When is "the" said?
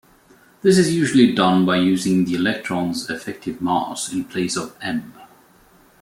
2.25-2.33